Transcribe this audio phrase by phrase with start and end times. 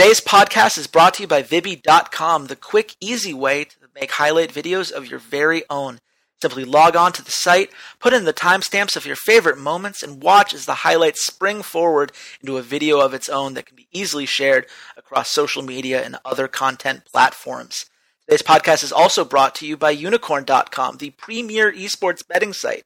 [0.00, 4.50] Today's podcast is brought to you by Vibby.com, the quick, easy way to make highlight
[4.50, 5.98] videos of your very own.
[6.40, 10.22] Simply log on to the site, put in the timestamps of your favorite moments, and
[10.22, 13.88] watch as the highlights spring forward into a video of its own that can be
[13.92, 17.84] easily shared across social media and other content platforms.
[18.26, 22.84] Today's podcast is also brought to you by Unikrn.com, the premier esports betting site.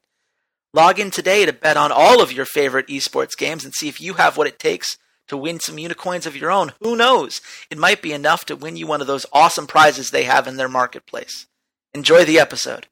[0.73, 4.01] Log in today to bet on all of your favorite esports games and see if
[4.01, 4.97] you have what it takes
[5.29, 6.73] to win some unicoins of your own.
[6.81, 7.41] Who knows?
[7.71, 10.57] It might be enough to win you one of those awesome prizes they have in
[10.57, 11.47] their marketplace.
[11.93, 12.87] Enjoy the episode.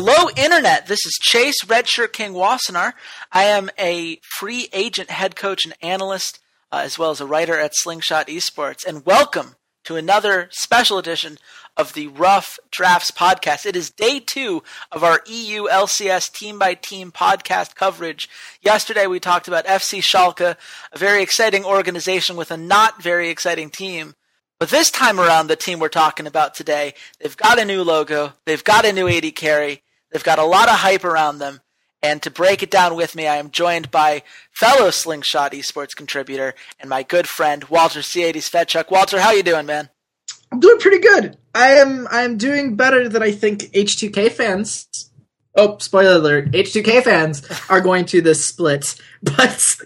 [0.00, 0.86] Hello, Internet.
[0.86, 2.92] This is Chase Redshirt King Wassenaar.
[3.32, 6.38] I am a free agent head coach and analyst,
[6.70, 8.86] uh, as well as a writer at Slingshot Esports.
[8.86, 11.38] And welcome to another special edition
[11.76, 13.66] of the Rough Drafts podcast.
[13.66, 18.28] It is day two of our EU LCS team by team podcast coverage.
[18.62, 20.54] Yesterday we talked about FC Schalke,
[20.92, 24.14] a very exciting organization with a not very exciting team.
[24.60, 28.34] But this time around, the team we're talking about today, they've got a new logo,
[28.44, 31.60] they've got a new AD carry, they've got a lot of hype around them.
[32.02, 36.54] And to break it down with me, I am joined by fellow Slingshot esports contributor
[36.78, 38.90] and my good friend Walter C80's Fedchuk.
[38.90, 39.88] Walter, how you doing, man?
[40.52, 41.36] I'm doing pretty good.
[41.54, 44.88] I am I am doing better than I think H2K fans.
[45.56, 46.52] Oh, spoiler alert!
[46.52, 49.76] H2K fans are going to this split, but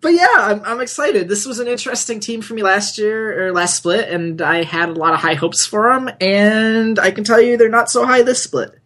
[0.00, 1.28] but yeah, I'm, I'm excited.
[1.28, 4.88] This was an interesting team for me last year or last split, and I had
[4.88, 6.08] a lot of high hopes for them.
[6.20, 8.78] And I can tell you, they're not so high this split.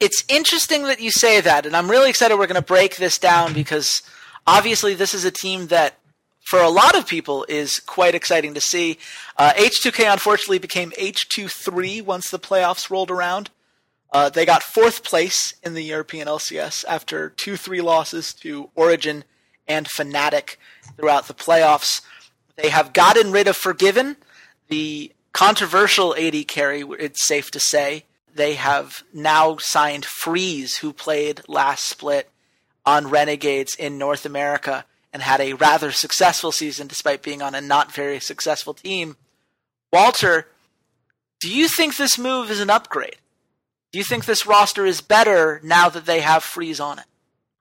[0.00, 3.18] It's interesting that you say that, and I'm really excited we're going to break this
[3.18, 4.02] down because
[4.46, 5.98] obviously this is a team that,
[6.44, 8.98] for a lot of people, is quite exciting to see.
[9.36, 13.50] Uh, H2K unfortunately became H23 once the playoffs rolled around.
[14.12, 19.24] Uh, they got fourth place in the European LCS after two three losses to Origin
[19.66, 20.56] and Fnatic
[20.96, 22.02] throughout the playoffs.
[22.56, 24.16] They have gotten rid of Forgiven,
[24.68, 28.04] the controversial AD carry, it's safe to say.
[28.38, 32.30] They have now signed Freeze, who played last split
[32.86, 37.60] on Renegades in North America and had a rather successful season despite being on a
[37.60, 39.16] not very successful team.
[39.92, 40.46] Walter,
[41.40, 43.16] do you think this move is an upgrade?
[43.90, 47.06] Do you think this roster is better now that they have Freeze on it?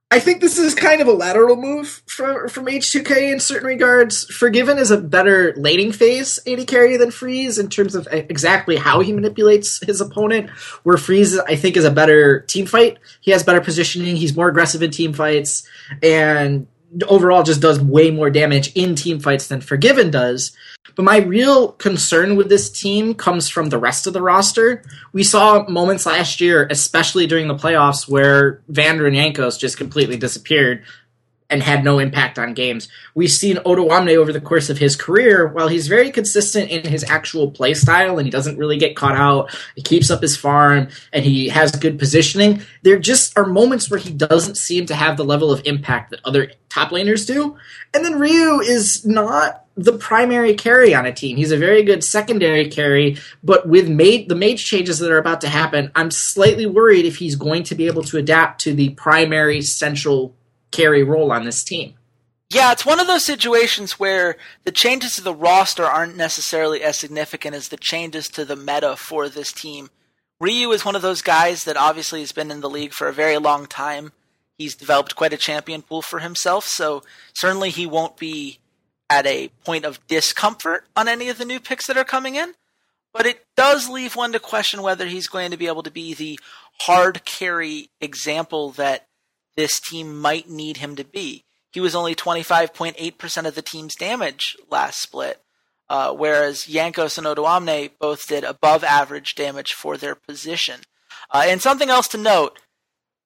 [0.09, 4.23] I think this is kind of a lateral move from from H2K in certain regards.
[4.23, 9.01] Forgiven is a better laning phase AD carry than Freeze in terms of exactly how
[9.01, 10.49] he manipulates his opponent.
[10.83, 12.99] Where Freeze, I think, is a better team fight.
[13.19, 14.15] He has better positioning.
[14.15, 15.67] He's more aggressive in team fights,
[16.01, 16.67] and
[17.05, 20.51] overall just does way more damage in team fights than Forgiven does.
[20.95, 24.83] But my real concern with this team comes from the rest of the roster.
[25.13, 30.17] We saw moments last year, especially during the playoffs, where Vander and Jankos just completely
[30.17, 30.83] disappeared
[31.49, 32.89] and had no impact on games.
[33.15, 37.03] We've seen Odoamne over the course of his career, while he's very consistent in his
[37.05, 40.89] actual play style and he doesn't really get caught out, he keeps up his farm
[41.13, 42.61] and he has good positioning.
[42.81, 46.19] There just are moments where he doesn't seem to have the level of impact that
[46.25, 47.57] other top laners do.
[47.93, 51.37] And then Ryu is not the primary carry on a team.
[51.37, 55.41] He's a very good secondary carry, but with made the mage changes that are about
[55.41, 58.89] to happen, I'm slightly worried if he's going to be able to adapt to the
[58.89, 60.35] primary central
[60.71, 61.95] carry role on this team.
[62.49, 66.97] Yeah, it's one of those situations where the changes to the roster aren't necessarily as
[66.97, 69.89] significant as the changes to the meta for this team.
[70.39, 73.13] Ryu is one of those guys that obviously has been in the league for a
[73.13, 74.13] very long time.
[74.57, 77.03] He's developed quite a champion pool for himself, so
[77.33, 78.59] certainly he won't be
[79.09, 82.53] at a point of discomfort on any of the new picks that are coming in.
[83.13, 86.13] But it does leave one to question whether he's going to be able to be
[86.13, 86.39] the
[86.81, 89.06] hard carry example that
[89.57, 91.43] this team might need him to be.
[91.73, 95.41] He was only 25.8% of the team's damage last split,
[95.89, 100.81] uh, whereas Jankos and Odoamne both did above average damage for their position.
[101.29, 102.59] Uh, and something else to note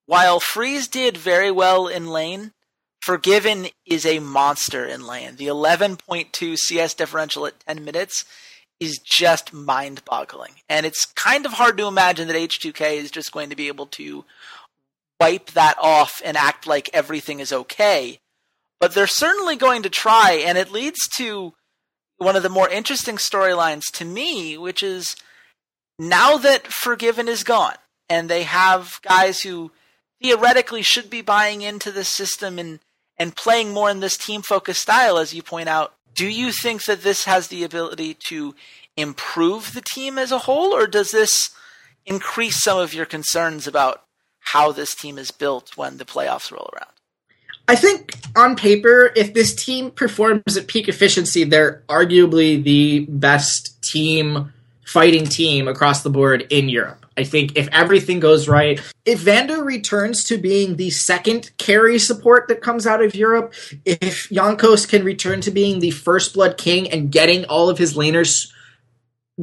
[0.08, 2.54] while Freeze did very well in lane,
[3.02, 5.36] Forgiven is a monster in lane.
[5.36, 8.26] The 11.2 CS differential at 10 minutes
[8.80, 10.54] is just mind boggling.
[10.70, 13.88] And it's kind of hard to imagine that H2K is just going to be able
[13.88, 14.24] to
[15.22, 18.20] wipe that off and act like everything is okay.
[18.80, 21.54] But they're certainly going to try, and it leads to
[22.18, 25.16] one of the more interesting storylines to me, which is
[26.00, 27.76] now that Forgiven is gone,
[28.10, 29.72] and they have guys who
[30.20, 32.80] theoretically should be buying into the system and
[33.18, 36.86] and playing more in this team focused style, as you point out, do you think
[36.86, 38.56] that this has the ability to
[38.98, 41.52] improve the team as a whole, or does this
[42.04, 44.02] increase some of your concerns about
[44.42, 46.92] how this team is built when the playoffs roll around?
[47.68, 53.82] I think on paper, if this team performs at peak efficiency, they're arguably the best
[53.82, 54.52] team,
[54.86, 57.06] fighting team across the board in Europe.
[57.18, 62.48] I think if everything goes right, if Vander returns to being the second carry support
[62.48, 63.54] that comes out of Europe,
[63.86, 67.96] if Jankos can return to being the first blood king and getting all of his
[67.96, 68.52] laners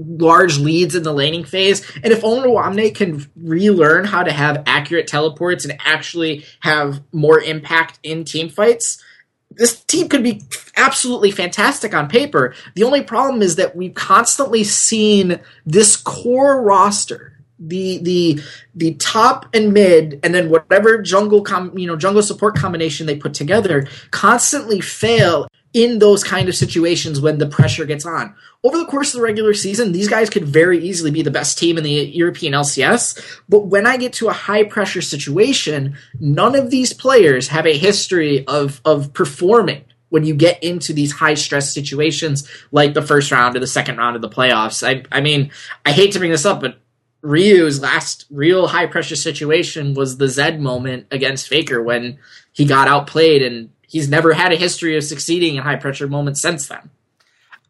[0.06, 1.88] large leads in the laning phase.
[2.02, 7.98] And if Odoamne can relearn how to have accurate teleports and actually have more impact
[8.02, 9.02] in team fights,
[9.50, 10.42] this team could be
[10.76, 12.54] absolutely fantastic on paper.
[12.74, 18.40] The only problem is that we've constantly seen this core roster the the
[18.74, 23.16] the top and mid and then whatever jungle com, you know jungle support combination they
[23.16, 28.34] put together constantly fail in those kind of situations when the pressure gets on.
[28.64, 31.58] Over the course of the regular season, these guys could very easily be the best
[31.58, 36.54] team in the European LCS, but when I get to a high pressure situation, none
[36.54, 41.34] of these players have a history of of performing when you get into these high
[41.34, 44.86] stress situations like the first round or the second round of the playoffs.
[44.86, 45.50] I I mean,
[45.84, 46.80] I hate to bring this up, but
[47.22, 52.18] Ryu's last real high pressure situation was the Zed moment against Faker when
[52.52, 56.40] he got outplayed and he's never had a history of succeeding in high pressure moments
[56.40, 56.90] since then.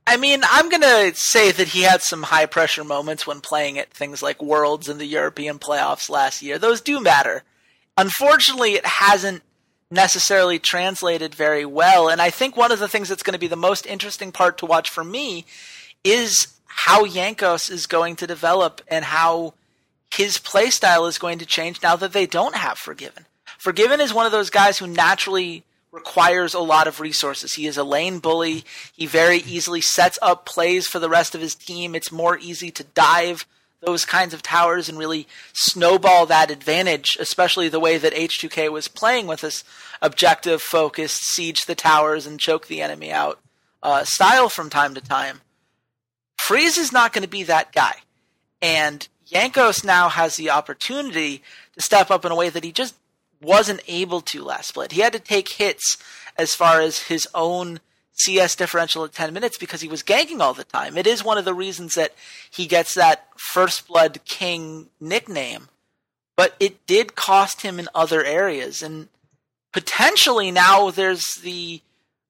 [0.06, 3.78] I mean, I'm going to say that he had some high pressure moments when playing
[3.78, 6.58] at things like Worlds and the European playoffs last year.
[6.58, 7.42] Those do matter.
[7.96, 9.42] Unfortunately, it hasn't
[9.90, 12.08] necessarily translated very well.
[12.08, 14.58] And I think one of the things that's going to be the most interesting part
[14.58, 15.44] to watch for me
[16.04, 19.54] is how Jankos is going to develop and how
[20.14, 23.26] his playstyle is going to change now that they don't have Forgiven.
[23.58, 27.54] Forgiven is one of those guys who naturally requires a lot of resources.
[27.54, 28.64] He is a lane bully.
[28.92, 31.94] He very easily sets up plays for the rest of his team.
[31.94, 33.46] It's more easy to dive
[33.80, 38.88] those kinds of towers and really snowball that advantage, especially the way that H2K was
[38.88, 39.62] playing with this
[40.02, 43.38] objective focused, siege the towers and choke the enemy out
[43.82, 45.40] uh, style from time to time.
[46.36, 47.94] Freeze is not going to be that guy.
[48.60, 51.42] And Jankos now has the opportunity
[51.74, 52.94] to step up in a way that he just
[53.40, 54.92] wasn't able to last split.
[54.92, 55.96] He had to take hits
[56.36, 57.80] as far as his own
[58.12, 60.96] CS differential at 10 minutes because he was ganking all the time.
[60.96, 62.14] It is one of the reasons that
[62.50, 65.68] he gets that First Blood King nickname,
[66.36, 68.82] but it did cost him in other areas.
[68.82, 69.08] And
[69.72, 71.80] potentially now there's the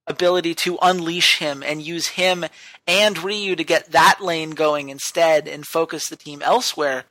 [0.06, 2.44] ability to unleash him and use him
[2.86, 7.04] and Ryu to get that lane going instead and focus the team elsewhere.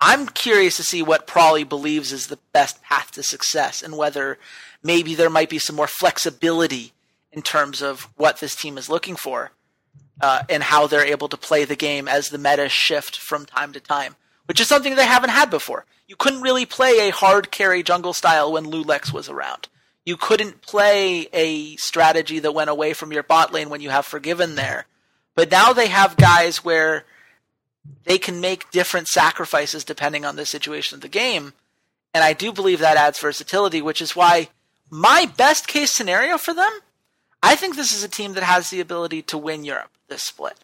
[0.00, 4.38] I'm curious to see what Prolly believes is the best path to success and whether
[4.82, 6.92] maybe there might be some more flexibility
[7.32, 9.52] in terms of what this team is looking for
[10.20, 13.72] uh, and how they're able to play the game as the meta shift from time
[13.72, 14.16] to time,
[14.46, 15.84] which is something they haven't had before.
[16.06, 19.68] You couldn't really play a hard carry jungle style when Loulex was around.
[20.04, 24.06] You couldn't play a strategy that went away from your bot lane when you have
[24.06, 24.86] Forgiven there.
[25.36, 27.04] But now they have guys where
[28.04, 31.54] they can make different sacrifices depending on the situation of the game.
[32.12, 34.48] And I do believe that adds versatility, which is why
[34.90, 36.70] my best case scenario for them,
[37.42, 40.58] I think this is a team that has the ability to win Europe this split.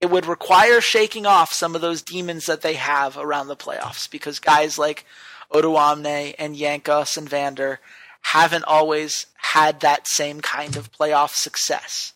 [0.00, 4.10] It would require shaking off some of those demons that they have around the playoffs
[4.10, 5.04] because guys like
[5.52, 7.80] Odoamne and Jankos and Vander
[8.22, 12.14] haven't always had that same kind of playoff success.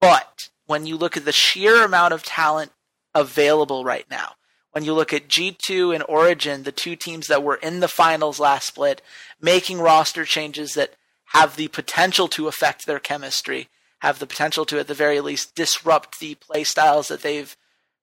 [0.00, 2.72] But when you look at the sheer amount of talent
[3.16, 4.34] available right now.
[4.72, 8.38] When you look at G2 and Origin, the two teams that were in the finals
[8.38, 9.00] last split,
[9.40, 10.92] making roster changes that
[11.32, 13.68] have the potential to affect their chemistry,
[14.00, 17.56] have the potential to, at the very least, disrupt the play styles that they've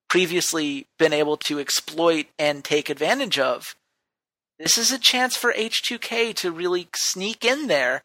[0.08, 3.76] previously been able to exploit and take advantage of.
[4.58, 8.02] This is a chance for H2K to really sneak in there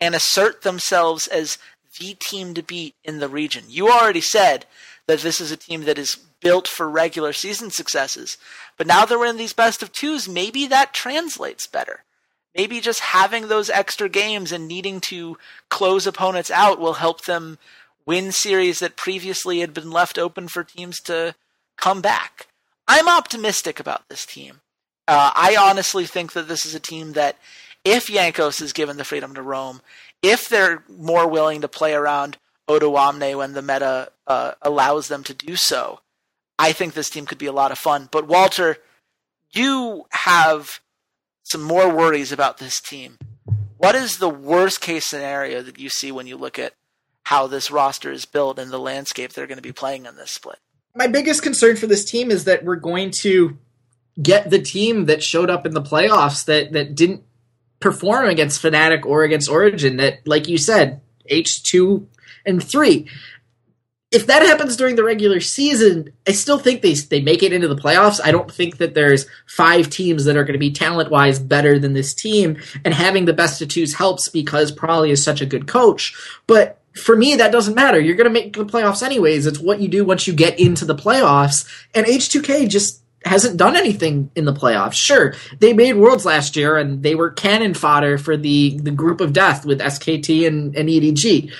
[0.00, 1.58] and assert themselves as
[1.98, 3.64] the team to beat in the region.
[3.68, 4.66] You already said
[5.12, 8.38] that this is a team that is built for regular season successes.
[8.78, 12.02] But now that we're in these best of twos, maybe that translates better.
[12.56, 15.36] Maybe just having those extra games and needing to
[15.68, 17.58] close opponents out will help them
[18.06, 21.34] win series that previously had been left open for teams to
[21.76, 22.48] come back.
[22.88, 24.60] I'm optimistic about this team.
[25.06, 27.36] Uh, I honestly think that this is a team that,
[27.84, 29.82] if Jankos is given the freedom to roam,
[30.22, 32.38] if they're more willing to play around
[32.68, 36.00] Odoamne when the meta uh, allows them to do so,
[36.58, 38.08] I think this team could be a lot of fun.
[38.10, 38.78] But Walter,
[39.52, 40.80] you have
[41.42, 43.18] some more worries about this team.
[43.78, 46.74] What is the worst case scenario that you see when you look at
[47.24, 50.30] how this roster is built and the landscape they're going to be playing in this
[50.30, 50.58] split.
[50.94, 53.56] My biggest concern for this team is that we're going to
[54.20, 57.22] get the team that showed up in the playoffs that that didn't
[57.80, 61.00] perform against Fnatic or against Origin that like you said
[61.30, 62.06] H2
[62.44, 63.08] and 3
[64.12, 67.66] if that happens during the regular season, I still think they they make it into
[67.66, 68.20] the playoffs.
[68.22, 71.78] I don't think that there's five teams that are going to be talent wise better
[71.78, 75.46] than this team, and having the best of twos helps because Prolly is such a
[75.46, 76.14] good coach.
[76.46, 77.98] But for me, that doesn't matter.
[77.98, 79.46] You're going to make the playoffs anyways.
[79.46, 83.76] It's what you do once you get into the playoffs, and H2K just hasn't done
[83.76, 84.94] anything in the playoffs.
[84.94, 89.20] Sure, they made Worlds last year and they were cannon fodder for the, the group
[89.20, 91.52] of death with SKT and, and EDG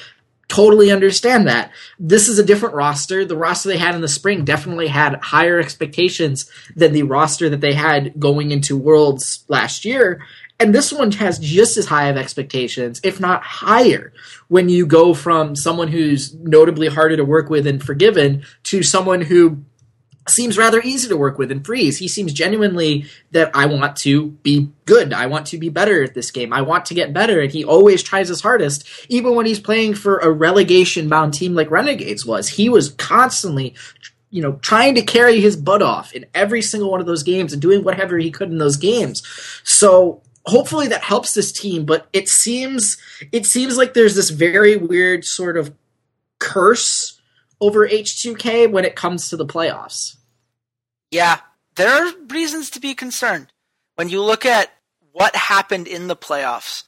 [0.52, 1.72] totally understand that.
[1.98, 3.24] This is a different roster.
[3.24, 7.62] The roster they had in the spring definitely had higher expectations than the roster that
[7.62, 10.26] they had going into Worlds last year.
[10.60, 14.12] And this one has just as high of expectations, if not higher,
[14.48, 19.22] when you go from someone who's notably harder to work with and forgiven to someone
[19.22, 19.64] who
[20.28, 21.98] seems rather easy to work with in Freeze.
[21.98, 25.12] He seems genuinely that I want to be good.
[25.12, 26.52] I want to be better at this game.
[26.52, 27.40] I want to get better.
[27.40, 31.54] And he always tries his hardest, even when he's playing for a relegation bound team
[31.54, 32.48] like Renegades was.
[32.48, 33.74] He was constantly
[34.30, 37.52] you know, trying to carry his butt off in every single one of those games
[37.52, 39.22] and doing whatever he could in those games.
[39.62, 42.96] So hopefully that helps this team, but it seems
[43.30, 45.74] it seems like there's this very weird sort of
[46.38, 47.20] curse
[47.62, 50.16] over H2K when it comes to the playoffs.
[51.12, 51.38] Yeah,
[51.76, 53.52] there are reasons to be concerned.
[53.94, 54.72] When you look at
[55.12, 56.82] what happened in the playoffs,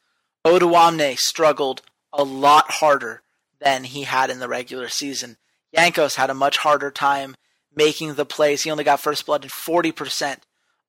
[0.44, 3.22] Odoamne struggled a lot harder
[3.60, 5.36] than he had in the regular season.
[5.76, 7.36] Jankos had a much harder time
[7.72, 8.64] making the plays.
[8.64, 10.38] He only got first blood in 40%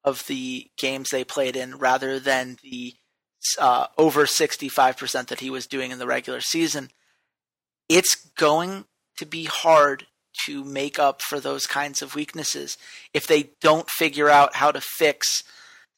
[0.04, 2.96] of the games they played in rather than the
[3.60, 6.90] uh, over 65% that he was doing in the regular season.
[7.88, 8.86] It's going
[9.18, 10.08] to be hard
[10.46, 12.78] to make up for those kinds of weaknesses
[13.14, 15.44] if they don't figure out how to fix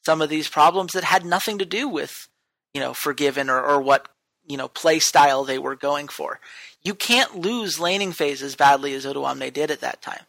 [0.04, 2.28] some of these problems that had nothing to do with,
[2.72, 4.08] you know, Forgiven or, or what,
[4.46, 6.40] you know, play style they were going for.
[6.82, 10.22] You can't lose laning phase as badly as Odoamne did at that time.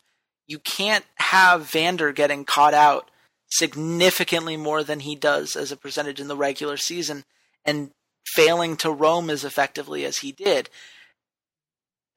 [0.47, 3.11] You can't have Vander getting caught out
[3.49, 7.23] significantly more than he does as a percentage in the regular season
[7.65, 7.91] and
[8.25, 10.69] failing to roam as effectively as he did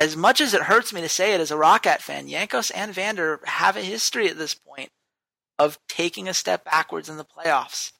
[0.02, 2.92] as much as it hurts me to say it as a ROCCAT fan, Jankos and
[2.92, 4.90] Vander have a history at this point
[5.60, 7.92] of taking a step backwards in the playoffs.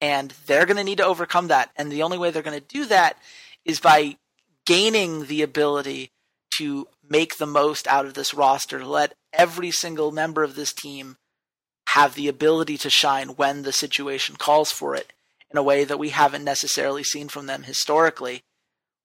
[0.00, 1.70] And they're going to need to overcome that.
[1.76, 3.16] And the only way they're going to do that
[3.64, 4.16] is by
[4.66, 6.10] gaining the ability
[6.58, 11.16] to make the most out of this roster, let every single member of this team
[11.90, 15.12] have the ability to shine when the situation calls for it
[15.52, 18.42] in a way that we haven't necessarily seen from them historically.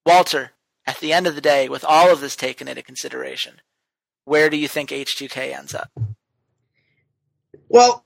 [0.07, 0.53] Walter,
[0.86, 3.62] at the end of the day, with all of this taken into consideration,
[4.26, 5.90] where do you think H2K ends up?
[7.70, 8.04] Well,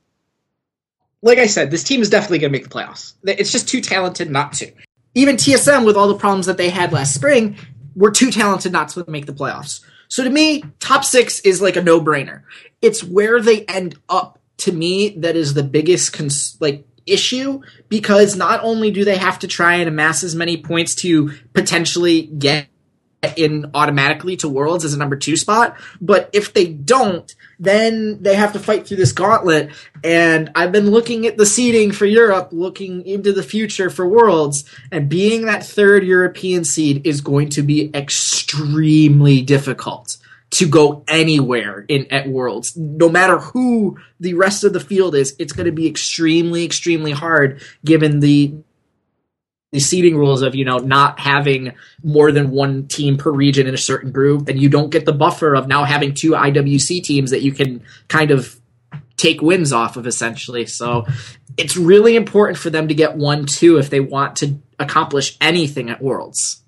[1.21, 3.13] like I said, this team is definitely going to make the playoffs.
[3.23, 4.71] It's just too talented not to.
[5.15, 7.57] Even TSM, with all the problems that they had last spring,
[7.95, 9.81] were too talented not to make the playoffs.
[10.07, 12.43] So to me, top six is like a no brainer.
[12.81, 18.35] It's where they end up to me that is the biggest cons- like issue because
[18.35, 22.67] not only do they have to try and amass as many points to potentially get
[23.35, 28.35] in automatically to Worlds as a number two spot, but if they don't, then they
[28.35, 29.71] have to fight through this gauntlet.
[30.03, 34.65] And I've been looking at the seeding for Europe, looking into the future for Worlds,
[34.91, 40.17] and being that third European seed is going to be extremely difficult
[40.55, 42.77] to go anywhere in at Worlds.
[42.77, 47.11] No matter who the rest of the field is, it's going to be extremely, extremely
[47.11, 48.53] hard given the
[49.73, 53.73] the seeding rules of you know not having more than one team per region in
[53.73, 57.31] a certain group, and you don't get the buffer of now having two IWC teams
[57.31, 58.57] that you can kind of
[59.17, 60.65] take wins off of essentially.
[60.65, 61.05] So
[61.57, 65.89] it's really important for them to get one two if they want to accomplish anything
[65.89, 66.61] at Worlds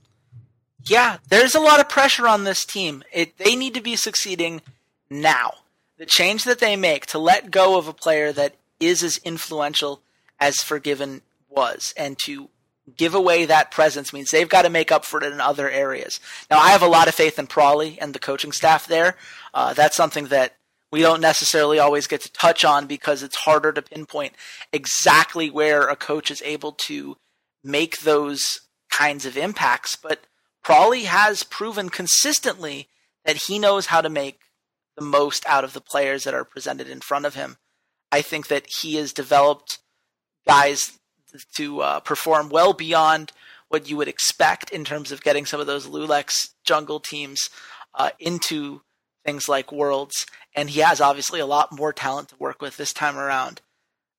[0.89, 3.03] yeah, there's a lot of pressure on this team.
[3.11, 4.61] It, they need to be succeeding
[5.09, 5.53] now.
[5.97, 10.01] The change that they make to let go of a player that is as influential
[10.39, 12.49] as Forgiven was and to
[12.95, 16.19] give away that presence means they've got to make up for it in other areas.
[16.49, 19.15] Now, I have a lot of faith in Prolly and the coaching staff there.
[19.53, 20.55] Uh, that's something that
[20.91, 24.33] we don't necessarily always get to touch on because it's harder to pinpoint
[24.71, 27.17] exactly where a coach is able to
[27.63, 29.97] make those kinds of impacts.
[29.97, 30.21] But
[30.67, 32.89] Prolly has proven consistently
[33.23, 34.41] that he knows how to make
[34.97, 37.55] the most out of the players that are presented in front of him.
[38.11, 39.79] I think that he has developed
[40.45, 40.99] guys
[41.55, 43.31] to uh, perform well beyond
[43.69, 47.49] what you would expect in terms of getting some of those Loulex jungle teams
[47.93, 48.81] uh, into
[49.25, 52.91] things like Worlds, and he has obviously a lot more talent to work with this
[52.91, 53.61] time around.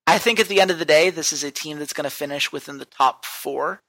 [0.06, 2.16] I think at the end of the day, this is a team that's going to
[2.16, 3.82] finish within the top four.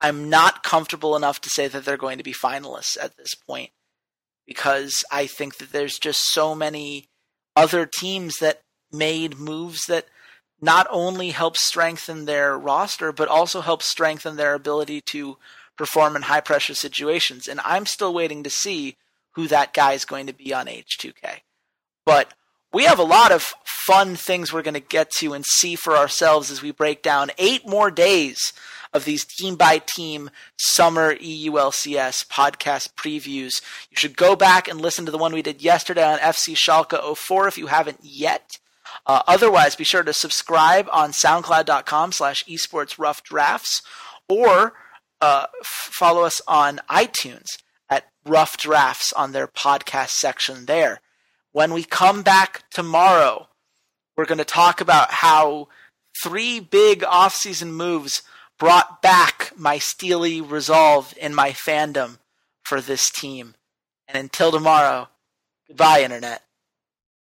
[0.00, 3.70] I'm not comfortable enough to say that they're going to be finalists at this point
[4.46, 7.08] because I think that there's just so many
[7.54, 8.60] other teams that
[8.92, 10.06] made moves that
[10.60, 15.36] not only help strengthen their roster, but also help strengthen their ability to
[15.76, 17.48] perform in high pressure situations.
[17.48, 18.96] And I'm still waiting to see
[19.32, 21.40] who that guy is going to be on H2K.
[22.06, 22.32] But
[22.72, 25.96] we have a lot of fun things we're going to get to and see for
[25.96, 28.52] ourselves as we break down eight more days
[28.92, 33.62] of these team by team summer EULCS podcast previews.
[33.90, 37.16] You should go back and listen to the one we did yesterday on FC Schalke
[37.16, 38.58] 04 if you haven't yet.
[39.06, 43.82] Uh, otherwise, be sure to subscribe on soundcloud.com slash esports rough drafts
[44.28, 44.74] or
[45.20, 51.00] uh, f- follow us on iTunes at rough drafts on their podcast section there.
[51.52, 53.48] When we come back tomorrow,
[54.16, 55.68] we're going to talk about how
[56.22, 58.22] three big offseason moves
[58.58, 62.18] brought back my steely resolve in my fandom
[62.64, 63.54] for this team.
[64.08, 65.08] And until tomorrow,
[65.68, 66.42] goodbye, Internet.